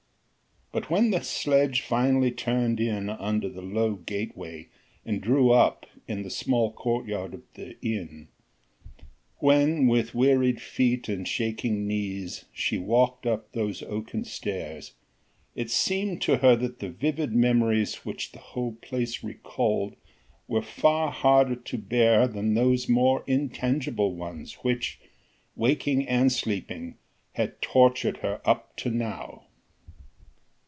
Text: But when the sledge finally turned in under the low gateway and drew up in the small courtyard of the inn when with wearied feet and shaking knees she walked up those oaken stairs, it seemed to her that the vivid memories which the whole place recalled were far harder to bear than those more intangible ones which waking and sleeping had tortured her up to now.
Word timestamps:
But 0.73 0.89
when 0.89 1.09
the 1.11 1.21
sledge 1.21 1.81
finally 1.81 2.31
turned 2.31 2.79
in 2.79 3.09
under 3.09 3.49
the 3.49 3.61
low 3.61 3.95
gateway 3.95 4.69
and 5.05 5.19
drew 5.19 5.51
up 5.51 5.85
in 6.07 6.23
the 6.23 6.29
small 6.29 6.71
courtyard 6.71 7.33
of 7.33 7.41
the 7.55 7.75
inn 7.81 8.29
when 9.39 9.85
with 9.85 10.15
wearied 10.15 10.61
feet 10.61 11.09
and 11.09 11.27
shaking 11.27 11.85
knees 11.85 12.45
she 12.53 12.77
walked 12.77 13.25
up 13.25 13.51
those 13.51 13.83
oaken 13.83 14.23
stairs, 14.23 14.93
it 15.55 15.69
seemed 15.69 16.21
to 16.21 16.37
her 16.37 16.55
that 16.55 16.79
the 16.79 16.87
vivid 16.89 17.33
memories 17.35 18.05
which 18.05 18.31
the 18.31 18.39
whole 18.39 18.77
place 18.81 19.21
recalled 19.25 19.97
were 20.47 20.61
far 20.61 21.11
harder 21.11 21.55
to 21.57 21.77
bear 21.77 22.29
than 22.29 22.53
those 22.53 22.87
more 22.87 23.25
intangible 23.27 24.15
ones 24.15 24.53
which 24.61 24.99
waking 25.57 26.07
and 26.07 26.31
sleeping 26.31 26.95
had 27.33 27.61
tortured 27.61 28.19
her 28.19 28.39
up 28.45 28.77
to 28.77 28.89
now. 28.89 29.43